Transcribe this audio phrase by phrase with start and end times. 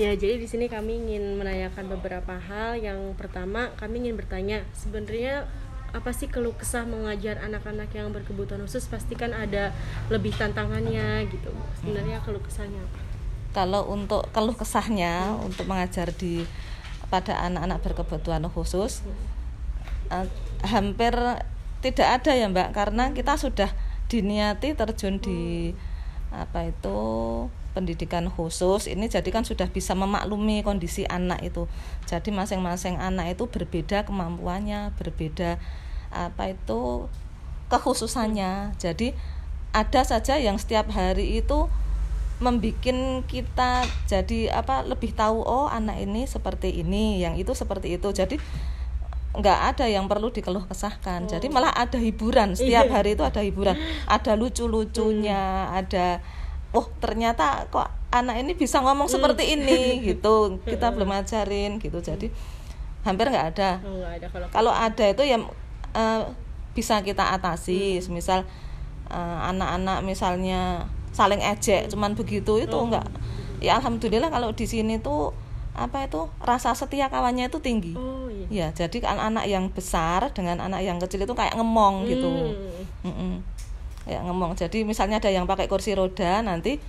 [0.00, 2.80] Ya, jadi di sini kami ingin menanyakan beberapa hal.
[2.80, 5.44] Yang pertama, kami ingin bertanya, sebenarnya
[5.92, 8.88] apa sih keluh kesah mengajar anak-anak yang berkebutuhan khusus?
[8.88, 9.76] Pasti kan ada
[10.08, 11.52] lebih tantangannya gitu.
[11.84, 12.98] Sebenarnya keluh kesahnya apa?
[13.52, 16.48] Kalau untuk keluh kesahnya untuk mengajar di
[17.12, 19.04] pada anak-anak berkebutuhan khusus
[20.08, 20.26] eh,
[20.64, 21.12] hampir
[21.84, 23.68] tidak ada ya Mbak karena kita sudah
[24.06, 25.74] diniati terjun di
[26.30, 26.98] apa itu
[27.70, 31.70] pendidikan khusus ini jadi kan sudah bisa memaklumi kondisi anak itu
[32.06, 35.62] jadi masing-masing anak itu berbeda kemampuannya berbeda
[36.10, 37.06] apa itu
[37.70, 39.14] kekhususannya jadi
[39.70, 41.70] ada saja yang setiap hari itu
[42.40, 48.08] membuat kita jadi apa lebih tahu oh anak ini seperti ini yang itu seperti itu
[48.10, 48.40] jadi
[49.30, 51.30] nggak ada yang perlu dikeluh kesahkan oh.
[51.30, 52.94] jadi malah ada hiburan setiap iya.
[52.98, 53.78] hari itu ada hiburan
[54.10, 55.78] ada lucu lucunya hmm.
[55.84, 56.06] ada
[56.70, 59.14] oh ternyata kok anak ini bisa ngomong hmm.
[59.18, 59.80] seperti ini
[60.10, 62.30] gitu kita belum ajarin gitu jadi
[63.00, 65.48] hampir nggak ada, oh, ada kalau, kalau ada itu yang
[65.96, 66.20] uh,
[66.76, 68.12] bisa kita atasi hmm.
[68.12, 68.44] misal
[69.08, 71.90] uh, anak-anak misalnya saling ejek hmm.
[71.96, 72.86] cuman begitu itu oh.
[72.86, 73.08] enggak
[73.58, 75.32] ya alhamdulillah kalau di sini tuh
[75.70, 78.68] apa itu rasa setia kawannya itu tinggi oh, iya.
[78.74, 83.06] ya jadi anak-anak yang besar dengan anak yang kecil itu kayak ngemong gitu hmm.
[83.06, 83.34] Mm -mm
[84.08, 86.80] ya ngomong jadi misalnya ada yang pakai kursi roda nanti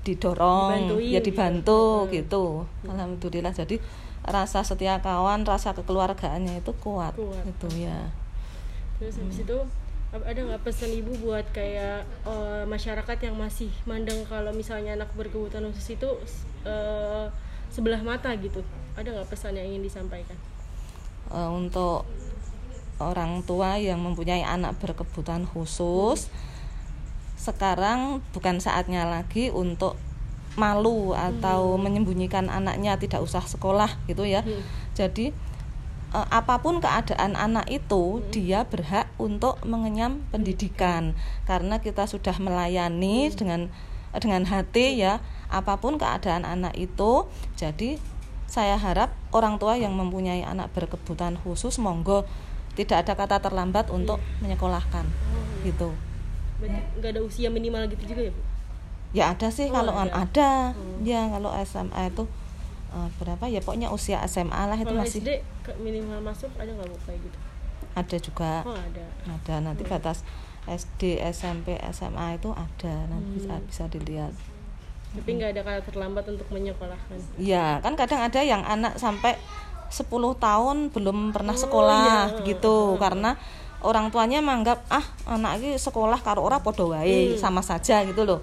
[0.00, 2.44] didorong Dibantuin, ya dibantu gitu, gitu.
[2.86, 2.90] Hmm.
[2.94, 3.76] alhamdulillah jadi
[4.24, 7.44] rasa setia kawan rasa kekeluargaannya itu kuat, kuat.
[7.44, 8.08] itu ya
[9.00, 9.46] terus habis hmm.
[9.48, 9.58] itu
[10.10, 15.70] ada nggak pesan ibu buat kayak uh, masyarakat yang masih mandang kalau misalnya anak berkebutuhan
[15.70, 16.10] khusus itu
[16.66, 17.30] uh,
[17.70, 18.60] sebelah mata gitu
[18.98, 20.36] ada nggak pesan yang ingin disampaikan
[21.30, 22.04] uh, untuk
[23.00, 26.50] orang tua yang mempunyai anak berkebutuhan khusus hmm
[27.40, 29.96] sekarang bukan saatnya lagi untuk
[30.60, 31.80] malu atau hmm.
[31.80, 34.44] menyembunyikan anaknya tidak usah sekolah gitu ya.
[34.44, 34.60] Hmm.
[34.92, 35.32] Jadi
[36.12, 38.28] eh, apa pun keadaan anak itu hmm.
[38.28, 41.16] dia berhak untuk mengenyam pendidikan
[41.48, 43.34] karena kita sudah melayani hmm.
[43.40, 43.60] dengan
[44.20, 48.02] dengan hati ya apa pun keadaan anak itu jadi
[48.50, 52.26] saya harap orang tua yang mempunyai anak berkebutuhan khusus monggo
[52.74, 54.42] tidak ada kata terlambat untuk iya.
[54.42, 55.06] menyekolahkan
[55.62, 55.94] gitu
[56.68, 58.42] nggak ada usia minimal gitu juga ya bu
[59.10, 60.50] ya ada sih oh, kalau ada, ada.
[60.70, 61.02] Hmm.
[61.02, 62.24] ya kalau SMA itu
[62.94, 65.30] uh, berapa ya pokoknya usia SMA lah itu kalau masih SD
[65.82, 67.38] minimal masuk ada nggak bu kayak gitu
[67.90, 69.92] ada juga oh, ada ada nanti hmm.
[69.92, 70.22] batas
[70.70, 73.36] SD SMP SMA itu ada nanti hmm.
[73.40, 74.34] bisa bisa dilihat
[75.10, 79.34] tapi nggak ada kata terlambat untuk menyekolahkan ya kan kadang ada yang anak sampai
[79.90, 80.06] 10
[80.38, 82.46] tahun belum pernah oh, sekolah iya.
[82.46, 82.98] gitu hmm.
[83.02, 83.34] karena
[83.80, 87.40] orang tuanya menganggap ah anak ini sekolah karo ora podo wae hmm.
[87.40, 88.40] sama saja gitu loh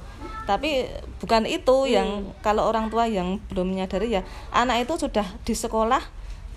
[0.49, 0.87] tapi
[1.21, 1.91] bukan itu hmm.
[1.91, 2.09] yang
[2.41, 6.01] kalau orang tua yang belum menyadari ya anak itu sudah di sekolah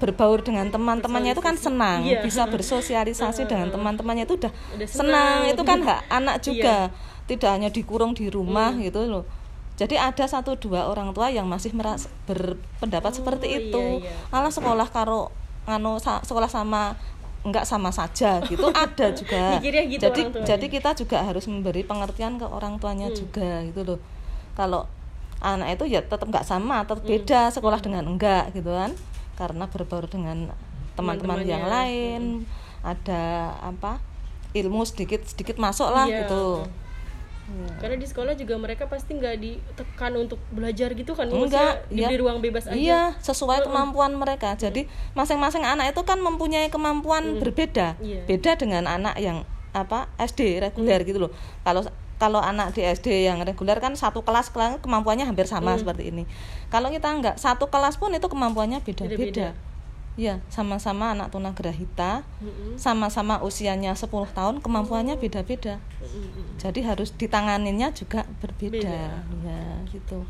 [0.01, 2.25] berbaur dengan teman-temannya itu kan senang iya.
[2.25, 5.12] bisa bersosialisasi dengan teman-temannya itu udah, udah senang.
[5.12, 6.45] senang itu kan hak anak iya.
[6.45, 7.29] juga iya.
[7.29, 8.89] tidak hanya dikurung di rumah hmm.
[8.89, 9.29] gitu loh
[9.77, 14.49] jadi ada satu dua orang tua yang masih merasa berpendapat oh, seperti itu iya, iya.
[14.49, 15.29] sekolah karo
[15.69, 16.97] anu sekolah sama
[17.41, 22.45] enggak sama saja gitu ada juga gitu jadi jadi kita juga harus memberi pengertian ke
[22.45, 23.17] orang tuanya hmm.
[23.17, 24.01] juga gitu loh
[24.53, 24.84] kalau
[25.41, 27.11] anak itu ya tetap enggak sama tetap hmm.
[27.11, 28.93] beda sekolah dengan enggak gitu kan
[29.41, 30.53] karena berbaur dengan
[31.00, 32.84] teman-teman yang lain hmm.
[32.84, 33.97] ada apa
[34.53, 36.27] ilmu sedikit sedikit masuk lah iya.
[36.27, 36.69] gitu
[37.50, 37.66] Hmm.
[37.83, 42.06] Karena di sekolah juga mereka pasti nggak ditekan untuk belajar gitu kan, enggak, ya.
[42.06, 42.78] di ruang bebas aja.
[42.78, 44.55] Iya, sesuai kemampuan mereka.
[44.55, 44.87] Jadi
[45.19, 47.41] masing-masing anak itu kan mempunyai kemampuan hmm.
[47.43, 48.22] berbeda, yeah.
[48.31, 49.43] beda dengan anak yang
[49.75, 51.09] apa SD reguler hmm.
[51.11, 51.33] gitu loh.
[51.66, 51.83] Kalau
[52.21, 55.81] kalau anak di SD yang reguler kan satu kelas kemampuannya hampir sama hmm.
[55.82, 56.28] seperti ini.
[56.71, 59.56] Kalau kita enggak satu kelas pun itu kemampuannya beda-beda.
[60.19, 62.26] Iya, sama-sama anak tunagrahita,
[62.76, 65.78] sama-sama usianya 10 tahun, kemampuannya beda-beda.
[66.60, 68.78] Jadi harus ditanganinnya juga berbeda.
[68.78, 69.03] Beda.
[69.47, 70.26] Ya, gitu.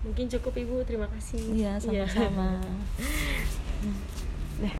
[0.00, 1.40] Mungkin cukup Ibu, terima kasih.
[1.56, 2.60] Iya, sama-sama.
[2.60, 2.72] Ya.